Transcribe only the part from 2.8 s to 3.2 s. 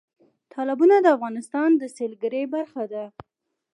ده.